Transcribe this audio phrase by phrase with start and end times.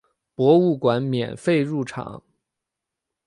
[0.33, 2.23] 博物馆免费入场。